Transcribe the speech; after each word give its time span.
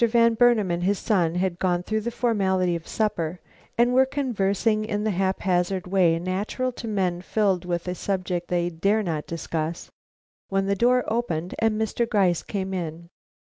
Van 0.00 0.34
Burnam 0.34 0.70
and 0.70 0.84
his 0.84 0.96
sons 1.00 1.38
had 1.38 1.58
gone 1.58 1.82
through 1.82 2.02
the 2.02 2.12
formality 2.12 2.76
of 2.76 2.84
a 2.84 2.88
supper 2.88 3.40
and 3.76 3.92
were 3.92 4.06
conversing 4.06 4.84
in 4.84 5.02
the 5.02 5.10
haphazard 5.10 5.88
way 5.88 6.20
natural 6.20 6.70
to 6.70 6.86
men 6.86 7.20
filled 7.20 7.64
with 7.64 7.88
a 7.88 7.96
subject 7.96 8.46
they 8.46 8.70
dare 8.70 9.02
not 9.02 9.26
discuss, 9.26 9.90
when 10.50 10.66
the 10.66 10.76
door 10.76 11.02
opened 11.08 11.52
and 11.58 11.74
Mr. 11.80 12.08
Gryce 12.08 12.44
came 12.44 12.72
in. 12.72 13.08